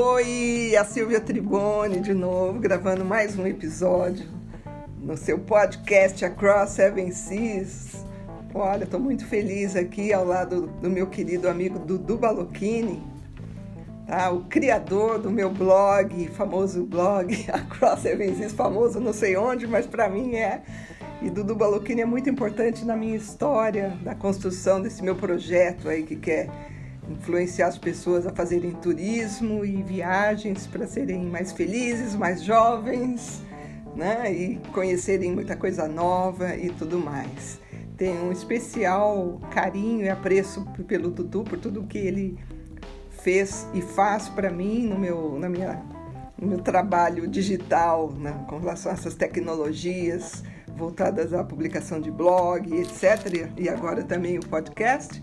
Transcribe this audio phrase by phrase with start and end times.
[0.00, 4.28] Oi, a Silvia Tribone de novo, gravando mais um episódio
[5.02, 8.06] no seu podcast Across Seven Seas.
[8.54, 13.02] Olha, estou muito feliz aqui ao lado do meu querido amigo Dudu Balocchini,
[14.06, 14.30] tá?
[14.30, 19.84] o criador do meu blog, famoso blog Across Seven Seas, famoso não sei onde, mas
[19.84, 20.62] para mim é.
[21.20, 26.04] E Dudu Balocchini é muito importante na minha história, da construção desse meu projeto aí
[26.04, 26.77] que quer
[27.08, 33.42] influenciar as pessoas a fazerem turismo e viagens para serem mais felizes, mais jovens,
[33.94, 34.32] né?
[34.32, 37.60] E conhecerem muita coisa nova e tudo mais.
[37.96, 42.38] Tenho um especial carinho e apreço pelo Dudu por tudo que ele
[43.10, 45.82] fez e faz para mim no meu, na minha,
[46.40, 48.44] no meu trabalho digital, né?
[48.48, 50.44] com relação a essas tecnologias
[50.76, 53.50] voltadas à publicação de blog, etc.
[53.56, 55.20] E agora também o podcast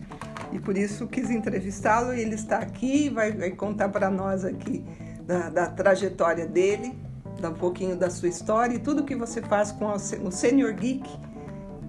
[0.52, 2.14] e por isso quis entrevistá-lo.
[2.14, 4.84] E ele está aqui, vai, vai contar para nós aqui
[5.26, 6.98] da, da, trajetória dele,
[7.40, 11.10] dar um pouquinho da sua história e tudo que você faz com o Senior Geek,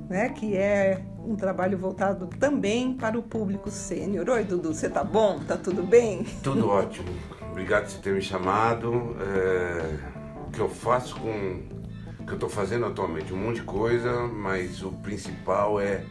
[0.09, 0.29] né?
[0.31, 4.29] Que é um trabalho voltado também para o público sênior.
[4.29, 5.41] Oi, Dudu, você tá bom?
[5.41, 6.25] Tá tudo bem?
[6.43, 7.09] Tudo ótimo.
[7.51, 9.17] Obrigado por ter me chamado.
[9.21, 10.17] É...
[10.47, 11.61] O que eu faço com
[12.21, 16.03] o que eu estou fazendo atualmente, um monte de coisa, mas o principal é,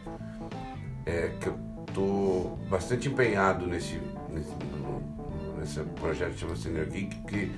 [1.04, 1.65] é que eu
[1.96, 4.52] estou bastante empenhado nesse, nesse,
[5.58, 7.52] nesse projeto que chama Geek, que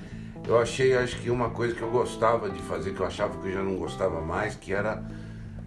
[0.47, 3.49] eu achei, acho que uma coisa que eu gostava de fazer, que eu achava que
[3.49, 5.03] eu já não gostava mais, que era,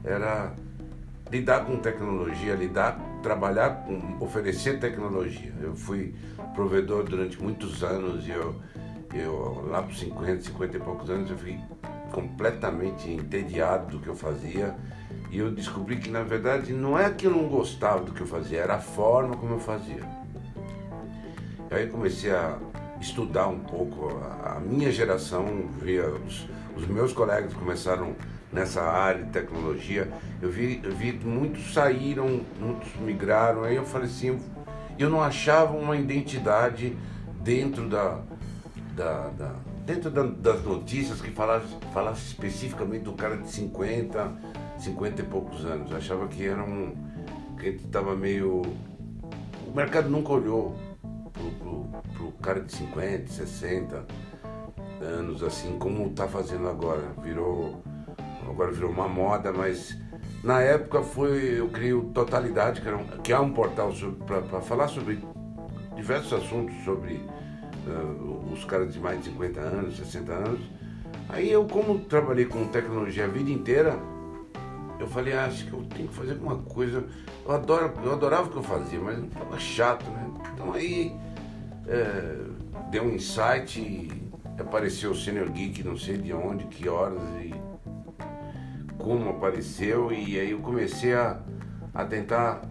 [0.03, 0.55] era
[1.31, 5.53] lidar com tecnologia, lidar, trabalhar com, oferecer tecnologia.
[5.61, 6.15] Eu fui
[6.55, 8.57] provedor durante muitos anos e eu,
[9.13, 11.61] eu lá por 50, 50 e poucos anos, eu fiquei
[12.11, 14.75] completamente entediado do que eu fazia
[15.33, 18.27] e eu descobri que na verdade não é que eu não gostava do que eu
[18.27, 20.03] fazia, era a forma como eu fazia.
[21.71, 22.59] E aí comecei a
[23.01, 24.11] estudar um pouco.
[24.45, 28.15] A, minha geração, via os, os, meus colegas começaram
[28.53, 34.09] nessa área de tecnologia, eu vi, eu vi muitos saíram, muitos migraram, aí eu falei
[34.09, 34.39] assim,
[34.99, 36.95] eu não achava uma identidade
[37.41, 38.21] dentro da,
[38.95, 39.55] da, da
[39.87, 44.33] dentro da, das notícias que falasse, falasse especificamente do cara de 50,
[44.83, 45.93] 50 e poucos anos.
[45.93, 46.95] Achava que era um.
[47.59, 48.63] que estava meio.
[49.67, 50.77] O mercado nunca olhou
[51.33, 54.07] pro, pro, pro cara de 50, 60
[55.01, 57.13] anos, assim, como está fazendo agora.
[57.23, 57.83] Virou.
[58.49, 59.97] Agora virou uma moda, mas
[60.43, 61.59] na época foi.
[61.61, 63.93] Eu criei o Totalidade, que, era um, que é um portal
[64.27, 65.21] para falar sobre
[65.95, 67.15] diversos assuntos sobre
[67.87, 70.61] uh, os caras de mais de 50 anos, 60 anos.
[71.29, 73.99] Aí eu, como trabalhei com tecnologia a vida inteira,
[75.03, 77.05] eu falei, ah, acho que eu tenho que fazer alguma coisa.
[77.45, 80.31] Eu, adoro, eu adorava o que eu fazia, mas estava chato, né?
[80.55, 81.15] Então aí
[81.89, 82.37] é,
[82.91, 84.23] deu um insight e
[84.59, 87.53] apareceu o Senior Geek, não sei de onde, que horas e
[88.97, 90.13] como apareceu.
[90.13, 91.41] E aí eu comecei a,
[91.93, 92.63] a tentar,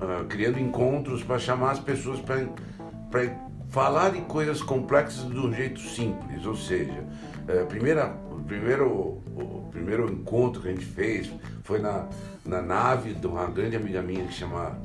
[0.00, 3.36] uh, criando encontros para chamar as pessoas para
[3.68, 6.46] falar de coisas complexas de um jeito simples.
[6.46, 7.04] Ou seja,
[7.48, 12.08] uh, primeira, o primeiro, o primeiro encontro que a gente fez foi na,
[12.44, 14.76] na nave de uma grande amiga minha que chama.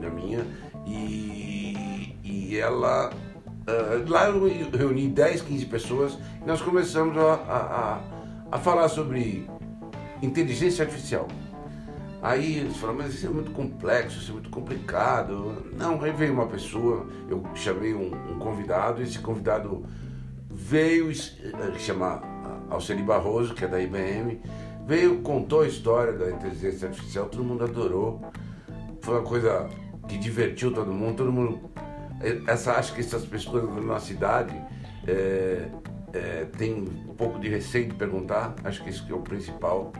[0.00, 0.44] Da minha,
[0.86, 3.10] e, e ela.
[3.10, 8.00] Uh, lá eu reuni 10, 15 pessoas e nós começamos a, a,
[8.52, 9.48] a, falar sobre
[10.20, 11.28] inteligência artificial.
[12.20, 15.64] Aí eles falaram, mas isso é muito complexo, isso é muito complicado.
[15.76, 19.84] Não, aí veio uma pessoa, eu chamei um, um convidado, esse convidado
[20.64, 22.22] veio, eh, chama
[22.70, 24.40] Alceli Barroso, que é da IBM,
[24.86, 28.22] veio, contou a história da inteligência artificial, todo mundo adorou.
[29.02, 29.68] Foi uma coisa
[30.08, 31.70] que divertiu todo mundo, todo mundo.
[32.22, 34.54] Eh, essa, acho que essas pessoas na nossa cidade
[35.06, 35.68] é,
[36.14, 39.92] é, tem um pouco de receio de perguntar, acho que isso que é o principal.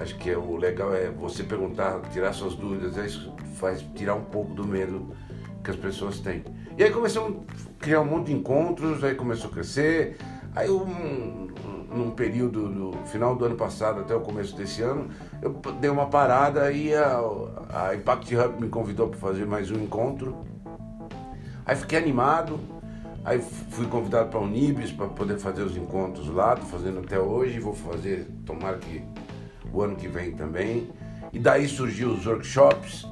[0.00, 4.14] Acho que é, o legal é você perguntar, tirar suas dúvidas, é isso faz tirar
[4.14, 5.14] um pouco do medo
[5.62, 6.42] que as pessoas têm.
[6.78, 10.16] E aí começamos a criar um monte de encontros, aí começou a crescer.
[10.54, 11.48] Aí um,
[11.90, 15.08] num período do final do ano passado até o começo desse ano,
[15.42, 15.50] eu
[15.80, 17.20] dei uma parada e a,
[17.68, 20.36] a Impact Hub me convidou para fazer mais um encontro.
[21.66, 22.58] Aí fiquei animado,
[23.24, 23.40] aí
[23.70, 27.58] fui convidado para a Unibis para poder fazer os encontros lá, estou fazendo até hoje,
[27.58, 29.02] vou fazer, tomara que
[29.72, 30.88] o ano que vem também.
[31.32, 33.06] E daí surgiu os workshops.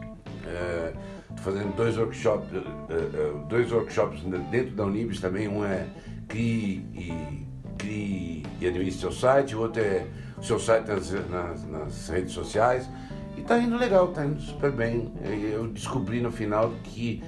[0.46, 0.92] É,
[1.38, 5.86] fazendo dois workshops, é, é, dois workshops dentro da Unibis também, um é
[6.28, 7.46] CRI e
[7.78, 10.06] crie e administre seu site, o outro é
[10.36, 12.88] o seu site nas, nas, nas redes sociais.
[13.36, 15.12] E tá indo legal, tá indo super bem.
[15.52, 17.22] Eu descobri no final que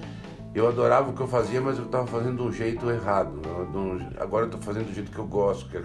[0.52, 3.40] eu adorava o que eu fazia, mas eu estava fazendo de um jeito errado.
[4.18, 5.82] Agora eu estou fazendo do jeito que eu gosto, que é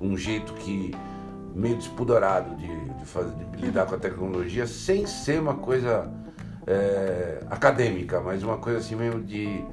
[0.00, 0.94] um jeito que
[1.52, 6.08] meio despudorado de, de, fazer, de lidar com a tecnologia, sem ser uma coisa
[6.66, 9.64] é, acadêmica, mas uma coisa assim mesmo de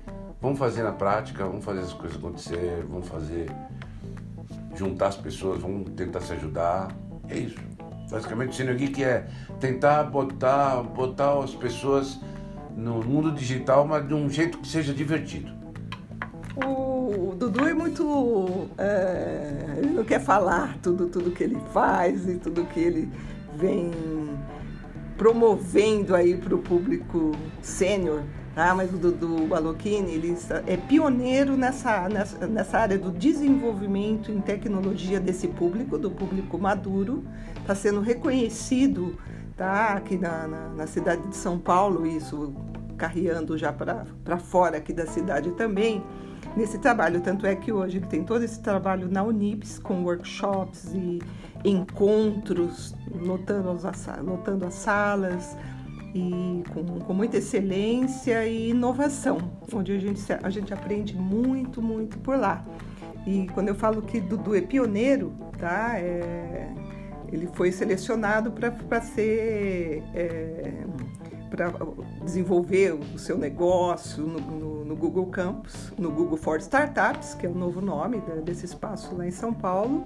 [0.42, 3.51] vamos fazer na prática, vamos fazer as coisas acontecer, vamos fazer
[4.75, 6.95] juntar as pessoas, vamos tentar se ajudar.
[7.28, 7.57] É isso.
[8.10, 9.28] Basicamente o Cine Geek é
[9.60, 12.19] tentar botar, botar as pessoas
[12.75, 15.51] no mundo digital, mas de um jeito que seja divertido.
[16.66, 18.69] O Dudu é muito.
[18.78, 23.12] É, ele não quer falar tudo, tudo que ele faz e tudo que ele
[23.56, 23.92] vem
[25.18, 27.31] promovendo aí para o público
[27.62, 28.22] sênior.
[28.54, 28.74] Tá?
[28.74, 35.19] Mas o Dudu Balocchini ele é pioneiro nessa, nessa, nessa área do desenvolvimento em tecnologia
[35.19, 37.24] desse público, do público maduro.
[37.62, 39.16] Está sendo reconhecido
[39.56, 39.94] tá?
[39.94, 42.54] aqui na, na, na cidade de São Paulo, isso
[42.98, 46.04] carreando já para fora aqui da cidade também,
[46.55, 47.21] nesse trabalho.
[47.21, 51.21] Tanto é que hoje tem todo esse trabalho na Unips, com workshops e
[51.63, 55.57] encontros, lotando as, lotando as salas,
[56.13, 62.17] e com, com, muita excelência e inovação, onde a gente, a gente aprende muito, muito
[62.19, 62.65] por lá.
[63.25, 65.99] E quando eu falo que Dudu é pioneiro, tá?
[65.99, 66.71] É,
[67.31, 70.85] ele foi selecionado para ser é,
[71.57, 71.74] para
[72.24, 77.50] desenvolver o seu negócio no, no, no, Google Campus, no Google for Startups, que é
[77.50, 80.06] o novo nome desse espaço lá em São Paulo,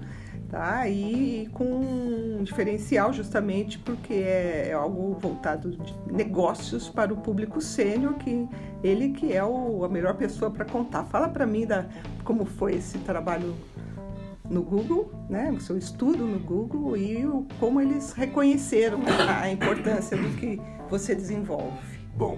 [0.49, 0.87] tá?
[0.87, 7.59] E com um diferencial justamente porque é, é algo voltado de negócios para o público
[7.59, 8.47] sênior, que
[8.81, 11.03] ele que é o, a melhor pessoa para contar.
[11.03, 11.85] Fala para mim da
[12.23, 13.53] como foi esse trabalho
[14.51, 18.99] no Google, né, o seu estudo no Google e o, como eles reconheceram
[19.41, 20.59] a, importância do que
[20.89, 21.79] você desenvolve.
[22.17, 22.37] Bom,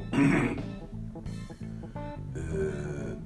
[2.36, 3.18] uh,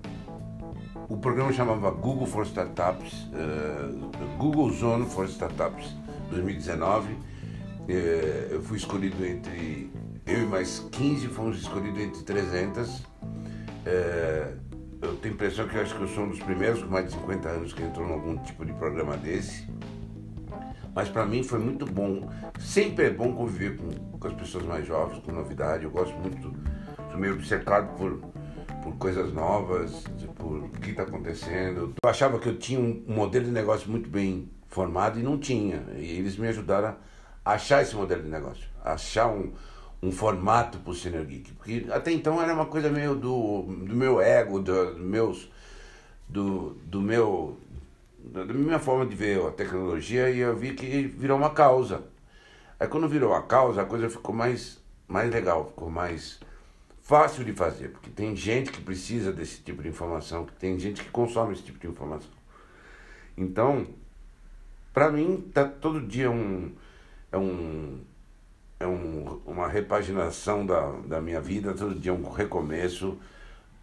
[1.10, 5.94] o programa chamava Google for Startups, uh, Google Zone for Startups
[6.30, 7.12] 2019.
[7.12, 7.18] Uh,
[7.90, 9.92] eh, eu fui escolhido entre
[10.26, 13.02] eu e mais 15 fomos escolhidos entre 300
[15.02, 17.06] eu tenho a impressão que eu acho que eu sou um dos primeiros com mais
[17.06, 19.68] de 50 anos que entrou em algum tipo de programa desse.
[20.94, 22.28] Mas para mim foi muito bom.
[22.60, 25.84] Sempre é bom conviver com, com as pessoas mais jovens, com novidade.
[25.84, 26.52] Eu gosto muito,
[27.12, 28.20] sou meio obcecado por,
[28.82, 30.04] por coisas novas,
[30.36, 31.94] por o que está acontecendo.
[32.04, 35.84] Eu achava que eu tinha um modelo de negócio muito bem formado e não tinha.
[35.96, 36.96] E eles me ajudaram
[37.46, 39.54] a achar esse modelo de negócio, achar um,
[40.02, 41.54] um formato para o Senior Geek.
[41.54, 45.50] Porque até então era uma coisa meio do, do meu ego, do, do meus,
[46.28, 47.58] do, do meu,
[48.20, 52.04] da minha forma de ver a tecnologia e eu vi que virou uma causa.
[52.80, 56.40] Aí quando virou a causa, a coisa ficou mais, mais legal, ficou mais
[57.02, 61.04] fácil de fazer, porque tem gente que precisa desse tipo de informação, que tem gente
[61.04, 62.30] que consome esse tipo de informação.
[63.38, 63.88] Então,
[64.94, 66.72] para mim, tá todo dia um,
[67.32, 68.00] é um
[68.80, 73.18] é um, uma repaginação da, da minha vida, todo dia é um recomeço,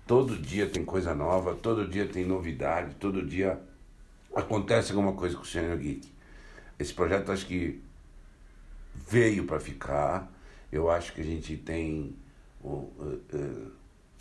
[0.07, 3.61] todo dia tem coisa nova, todo dia tem novidade, todo dia
[4.35, 6.13] acontece alguma coisa com o Senior Geek.
[6.79, 7.83] Esse projeto acho que
[9.09, 10.31] veio para ficar,
[10.71, 12.17] eu acho que a gente tem,
[12.63, 13.73] uh, uh,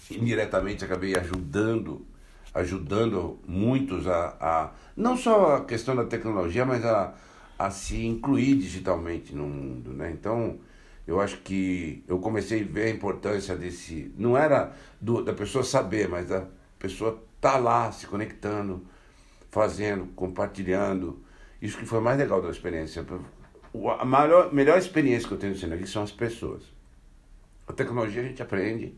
[0.10, 2.06] indiretamente acabei ajudando
[2.54, 7.16] ajudando muitos a, a não só a questão da tecnologia, mas a
[7.64, 10.12] a se incluir digitalmente no mundo, né?
[10.12, 10.60] Então,
[11.08, 15.64] eu acho que eu comecei a ver a importância desse, não era do, da pessoa
[15.64, 16.46] saber, mas da
[16.78, 18.86] pessoa tá lá se conectando,
[19.50, 21.24] fazendo, compartilhando.
[21.62, 23.06] Isso que foi mais legal da experiência.
[23.98, 26.64] A maior, melhor experiência que eu tenho sendo aqui são as pessoas.
[27.66, 28.94] A tecnologia a gente aprende,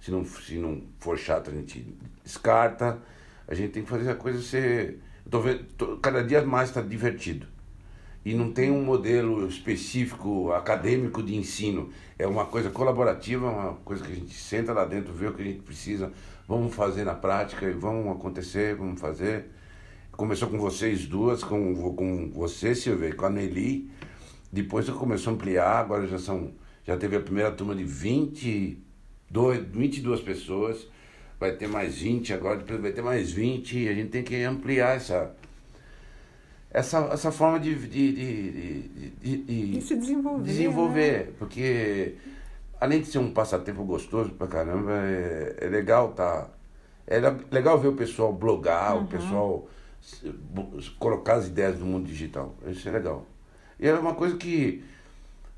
[0.00, 1.86] se não, se não for chato a gente
[2.24, 2.98] descarta.
[3.46, 5.00] A gente tem que fazer a coisa ser.
[5.26, 7.55] Eu tô vendo, tô, cada dia mais está divertido
[8.26, 11.90] e não tem um modelo específico acadêmico de ensino.
[12.18, 15.42] É uma coisa colaborativa, uma coisa que a gente senta lá dentro, vê o que
[15.42, 16.12] a gente precisa,
[16.48, 19.44] vamos fazer na prática e vamos acontecer, vamos fazer.
[20.10, 23.88] Começou com vocês duas, com, com você, Silvia, com a Nelly.
[24.50, 26.50] Depois começou a ampliar, agora já são
[26.84, 30.88] já teve a primeira turma de 22, 22 pessoas,
[31.38, 34.42] vai ter mais 20 agora, depois vai ter mais 20, e a gente tem que
[34.42, 35.32] ampliar essa,
[36.76, 38.12] essa, essa forma de, de,
[39.18, 40.44] de, de, se desenvolver.
[40.44, 41.32] Desenvolver, né?
[41.38, 42.16] porque
[42.78, 46.50] além de ser um passatempo gostoso pra caramba, é, é legal tá.
[47.06, 47.18] É
[47.50, 49.04] legal ver o pessoal blogar, uhum.
[49.04, 49.68] o pessoal
[50.98, 52.54] colocar as ideias do mundo digital.
[52.66, 53.24] Isso é legal.
[53.80, 54.84] E é uma coisa que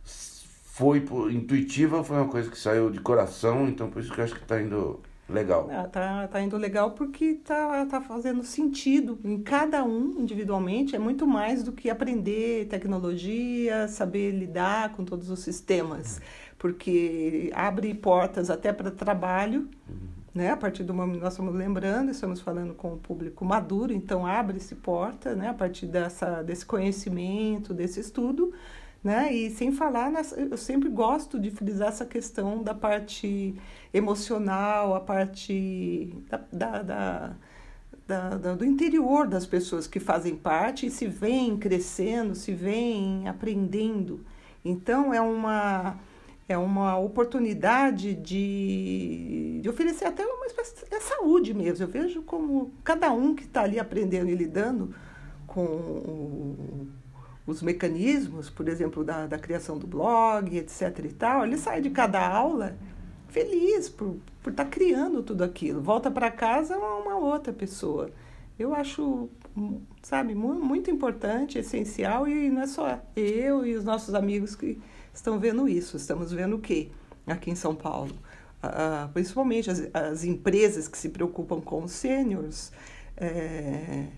[0.05, 4.35] foi intuitiva, foi uma coisa que saiu de coração, então por isso que eu acho
[4.37, 5.69] que está indo Legal.
[5.71, 10.97] Ah, tá, tá indo legal porque tá, tá fazendo sentido em cada um individualmente.
[10.97, 16.19] É muito mais do que aprender tecnologia, saber lidar com todos os sistemas,
[16.57, 19.69] porque abre portas até para trabalho.
[19.87, 20.19] Uhum.
[20.35, 20.51] Né?
[20.51, 24.77] A partir do momento nós estamos lembrando, estamos falando com o público maduro, então abre-se
[24.77, 25.49] porta, né?
[25.49, 28.53] A partir dessa, desse conhecimento, desse estudo,
[29.03, 29.33] né?
[29.33, 30.13] E sem falar,
[30.51, 33.55] eu sempre gosto de frisar essa questão da parte
[33.93, 36.13] emocional, a parte
[36.53, 37.37] da, da,
[38.07, 43.29] da, da, do interior das pessoas que fazem parte e se vêm crescendo, se vêm
[43.29, 44.25] aprendendo.
[44.65, 45.99] Então, é uma,
[46.49, 51.85] é uma oportunidade de, de oferecer até uma espécie de saúde mesmo.
[51.85, 54.95] Eu vejo como cada um que está ali aprendendo e lidando
[55.47, 56.89] com
[57.49, 60.99] os mecanismos, por exemplo, da, da criação do blog, etc.
[61.03, 62.77] e tal, ele sai de cada aula
[63.29, 65.81] feliz por estar por tá criando tudo aquilo.
[65.81, 68.11] Volta para casa uma, uma outra pessoa.
[68.59, 69.31] Eu acho,
[70.03, 74.79] sabe, muito importante, essencial, e não é só eu e os nossos amigos que
[75.15, 75.97] estão vendo isso.
[75.97, 76.91] Estamos vendo o quê
[77.27, 78.13] aqui em São Paulo?
[79.15, 82.73] Principalmente as, as empresas que se preocupam com os sêniores,
[83.17, 84.09] é,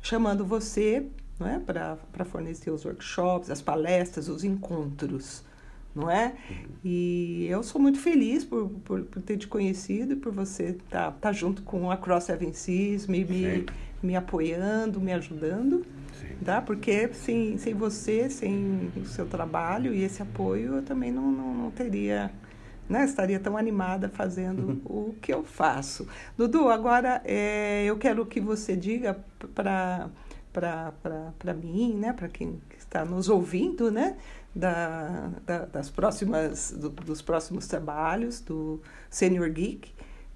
[0.00, 1.04] chamando você
[1.38, 1.58] não é?
[1.58, 5.44] para fornecer os workshops, as palestras, os encontros,
[5.94, 6.34] não é?
[6.84, 11.10] E eu sou muito feliz por, por, por ter te conhecido e por você estar
[11.10, 13.66] tá, tá junto com a Cross Seven Seas, me, me,
[14.02, 15.84] me apoiando, me ajudando.
[16.20, 16.36] Sim.
[16.44, 16.60] Tá?
[16.60, 21.54] Porque sem, sem você, sem o seu trabalho e esse apoio, eu também não, não,
[21.54, 22.30] não teria
[22.88, 25.08] né, estaria tão animada fazendo uhum.
[25.08, 26.06] o que eu faço.
[26.36, 29.18] Dudu, agora é, eu quero que você diga
[29.54, 30.08] para
[30.60, 34.16] para mim, né, para quem está nos ouvindo, né,
[34.54, 39.92] da, da, das próximas, do, dos próximos trabalhos do Senior Geek,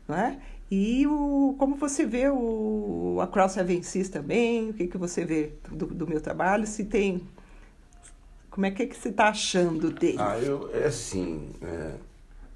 [0.06, 5.24] né, e o, como você vê o Across Seven Seas também, o que, que você
[5.24, 7.26] vê do, do meu trabalho, se tem...
[8.50, 10.18] Como é que, é que você está achando dele?
[10.18, 11.94] Ah, eu, é assim, é,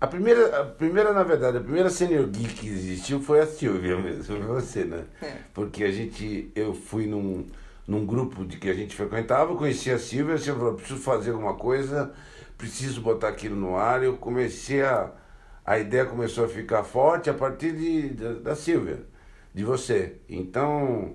[0.05, 3.97] a primeira, a primeira, na verdade, a primeira senior geek que existiu foi a Silvia
[3.97, 5.05] mesmo, foi você, né?
[5.23, 5.33] É.
[5.55, 7.47] Porque a gente, eu fui num,
[7.89, 11.31] num grupo de que a gente frequentava, conheci a Silvia, a Silvia falou, preciso fazer
[11.31, 12.13] alguma coisa,
[12.59, 14.03] preciso botar aquilo no ar.
[14.03, 15.11] Eu comecei a.
[15.65, 19.07] A ideia começou a ficar forte a partir de, de da Silvia,
[19.55, 20.17] de você.
[20.29, 21.15] Então,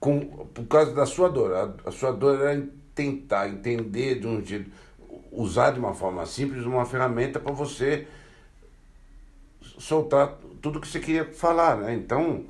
[0.00, 4.42] com, por causa da sua dor, a, a sua dor era tentar entender de um
[4.42, 4.70] jeito,
[5.30, 8.06] usar de uma forma simples uma ferramenta para você
[9.82, 11.94] soltar tudo que você queria falar, né?
[11.94, 12.44] Então,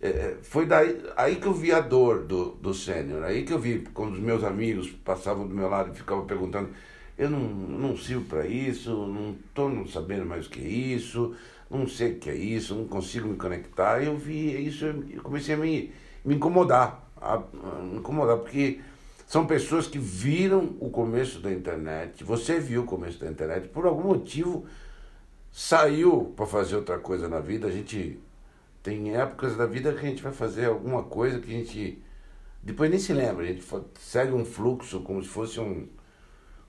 [0.00, 3.58] é, foi daí aí que eu vi a dor do, do sênior, aí que eu
[3.58, 6.68] vi quando os meus amigos passavam do meu lado e ficavam perguntando,
[7.16, 11.34] eu não, não sirvo para isso, não estou sabendo mais o que é isso,
[11.70, 14.02] não sei o que é isso, não consigo me conectar.
[14.02, 15.92] Eu vi isso, eu comecei a me,
[16.22, 18.80] me incomodar, a, a me incomodar, porque
[19.26, 23.86] são pessoas que viram o começo da internet, você viu o começo da internet, por
[23.86, 24.66] algum motivo
[25.56, 28.20] saiu para fazer outra coisa na vida, a gente
[28.82, 31.98] tem épocas da vida que a gente vai fazer alguma coisa que a gente
[32.62, 33.64] depois nem se lembra, a gente
[33.98, 35.88] segue um fluxo como se fosse um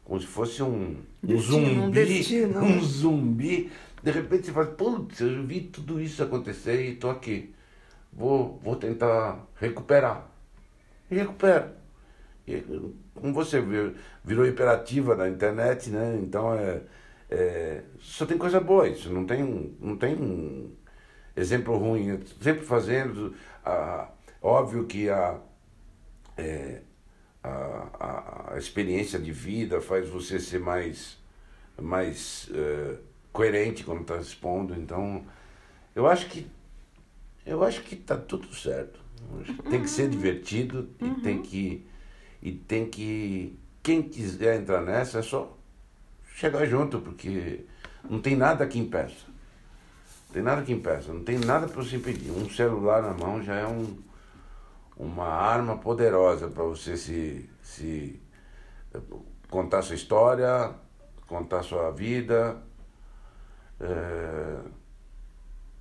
[0.06, 2.60] como se fosse um, destino, um zumbi, um, destino.
[2.64, 3.72] um zumbi.
[4.02, 7.54] De repente você fala, putz, eu vi tudo isso acontecer e estou aqui.
[8.14, 10.32] Vou, vou tentar recuperar.
[11.12, 11.76] E recupera.
[12.48, 12.64] E,
[13.14, 16.18] como você viu, virou imperativa na internet, né?
[16.24, 16.84] Então é
[17.30, 20.72] é, só tem coisa boa isso, não tem, não tem um
[21.36, 22.20] exemplo ruim.
[22.42, 24.10] Sempre fazendo, ah,
[24.42, 25.40] óbvio que a,
[26.38, 26.82] é,
[27.44, 31.18] a, a, experiência de vida faz você ser mais,
[31.82, 32.98] mais é,
[33.34, 34.74] coerente quando está expondo.
[34.76, 35.26] Então,
[35.96, 36.48] eu acho que
[37.46, 39.00] eu acho que está tudo certo.
[39.70, 41.22] Tem que ser divertido e uhum.
[41.22, 41.86] tem que
[42.42, 45.57] e tem que quem quiser entrar nessa é só
[46.38, 47.66] chegar junto, porque
[48.08, 49.26] não tem nada que impeça.
[50.28, 52.30] Não tem nada que impeça, não tem nada para você impedir.
[52.30, 53.98] Um celular na mão já é um,
[54.96, 58.22] uma arma poderosa para você se, se
[59.50, 60.76] contar sua história,
[61.26, 62.58] contar sua vida.
[63.80, 64.37] É...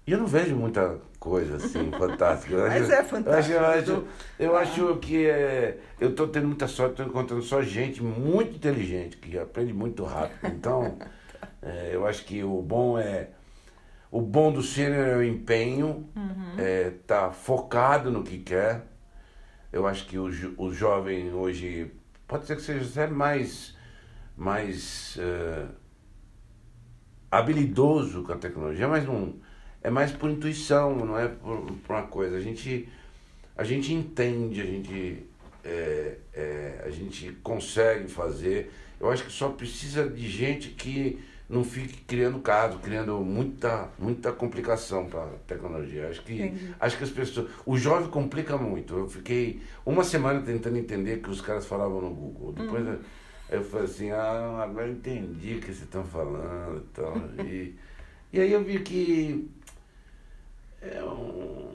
[0.06, 2.68] E eu não vejo muita coisa assim fantástica.
[2.68, 3.56] Mas é fantástico.
[3.56, 4.04] Eu acho, eu acho,
[4.38, 9.16] eu acho que é, eu estou tendo muita sorte, estou encontrando só gente muito inteligente,
[9.16, 10.54] que aprende muito rápido.
[10.54, 10.96] Então,
[11.60, 13.30] é, eu acho que o bom é.
[14.08, 16.54] O bom do sênior é o empenho, uhum.
[16.56, 18.86] é, tá focado no que quer.
[19.72, 21.92] Eu acho que o, o jovem hoje
[22.26, 23.76] pode ser que seja até mais,
[24.36, 25.68] mais uh,
[27.30, 29.34] habilidoso com a tecnologia, mas não
[29.86, 32.36] é mais por intuição, não é por, por uma coisa.
[32.36, 32.88] A gente,
[33.56, 35.22] a gente entende, a gente,
[35.64, 38.72] é, é, a gente consegue fazer.
[38.98, 44.32] Eu acho que só precisa de gente que não fique criando caso, criando muita, muita
[44.32, 46.08] complicação para a tecnologia.
[46.08, 47.48] Acho que, acho que as pessoas.
[47.64, 48.92] O jovem complica muito.
[48.92, 52.52] Eu fiquei uma semana tentando entender o que os caras falavam no Google.
[52.54, 52.98] Depois eu,
[53.50, 57.16] eu falei assim, ah, agora eu entendi o que vocês estão falando e tal.
[57.46, 57.76] e,
[58.32, 59.48] e aí eu vi que
[60.94, 61.66] é um.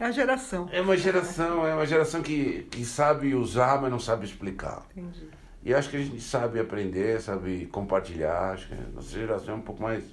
[0.00, 0.68] É a geração.
[0.72, 4.86] É uma geração, é uma geração que, que sabe usar, mas não sabe explicar.
[4.96, 5.28] Entendi.
[5.64, 8.52] E acho que a gente sabe aprender, sabe compartilhar.
[8.52, 10.04] Acho que a nossa geração é um pouco mais.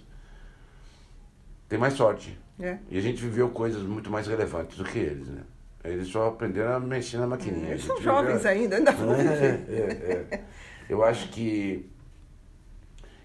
[1.69, 2.37] tem mais sorte.
[2.59, 2.77] É.
[2.89, 5.43] E a gente viveu coisas muito mais relevantes do que eles, né?
[5.83, 7.71] Eles só aprenderam a mexer na maquininha.
[7.71, 8.51] Eles são jovens viveu...
[8.51, 10.43] ainda, ainda vão é, é, é.
[10.89, 11.89] Eu acho que.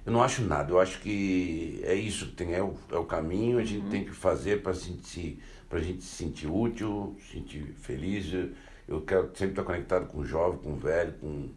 [0.04, 0.73] Eu não acho nada.
[0.73, 3.59] Eu acho que é isso que tem, é o, é o caminho.
[3.59, 3.90] A gente uhum.
[3.90, 8.33] tem que fazer para sentir, a gente se sentir útil, se sentir feliz.
[8.88, 11.49] Eu quero sempre estar conectado com jovem, com velho, com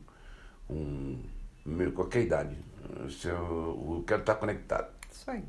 [0.68, 2.56] com qualquer idade.
[3.24, 4.88] Eu, eu quero estar conectado.
[5.12, 5.44] Isso aí.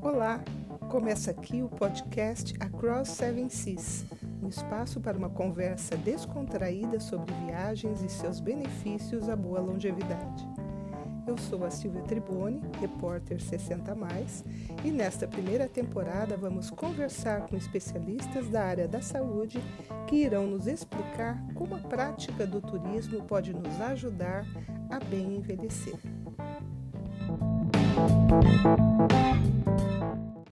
[0.00, 0.40] Olá,
[0.88, 4.04] começa aqui o podcast Across Seven Seas
[4.40, 10.53] um espaço para uma conversa descontraída sobre viagens e seus benefícios à boa longevidade.
[11.26, 14.44] Eu sou a Silvia Tribone, repórter 60 mais,
[14.84, 19.58] e nesta primeira temporada vamos conversar com especialistas da área da saúde
[20.06, 24.44] que irão nos explicar como a prática do turismo pode nos ajudar
[24.90, 25.98] a bem envelhecer.
[28.24, 29.53] Música